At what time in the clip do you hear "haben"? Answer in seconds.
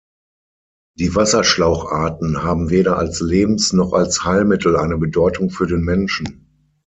2.41-2.71